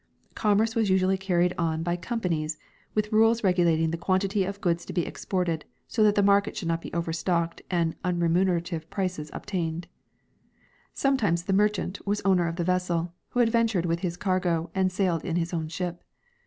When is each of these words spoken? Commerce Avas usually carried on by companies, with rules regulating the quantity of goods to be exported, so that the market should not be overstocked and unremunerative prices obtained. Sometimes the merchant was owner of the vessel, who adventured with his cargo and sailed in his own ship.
Commerce 0.33 0.73
Avas 0.73 0.89
usually 0.89 1.15
carried 1.15 1.53
on 1.59 1.83
by 1.83 1.95
companies, 1.95 2.57
with 2.95 3.11
rules 3.13 3.43
regulating 3.43 3.91
the 3.91 3.99
quantity 3.99 4.43
of 4.43 4.59
goods 4.59 4.83
to 4.83 4.93
be 4.93 5.05
exported, 5.05 5.63
so 5.87 6.01
that 6.01 6.15
the 6.15 6.23
market 6.23 6.57
should 6.57 6.67
not 6.69 6.81
be 6.81 6.91
overstocked 6.91 7.61
and 7.69 7.95
unremunerative 8.03 8.89
prices 8.89 9.29
obtained. 9.31 9.87
Sometimes 10.95 11.43
the 11.43 11.53
merchant 11.53 11.99
was 12.07 12.19
owner 12.21 12.47
of 12.47 12.55
the 12.55 12.63
vessel, 12.63 13.13
who 13.29 13.41
adventured 13.41 13.85
with 13.85 13.99
his 13.99 14.17
cargo 14.17 14.71
and 14.73 14.91
sailed 14.91 15.23
in 15.23 15.35
his 15.35 15.53
own 15.53 15.67
ship. 15.67 16.03